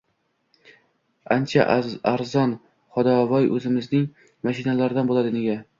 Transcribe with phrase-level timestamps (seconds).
[1.35, 1.67] ancha
[2.13, 2.57] arzon,
[2.97, 4.13] "xodovoy", o‘zimizning
[4.51, 5.39] mashinalardan bo‘ladi.
[5.41, 5.63] Nega?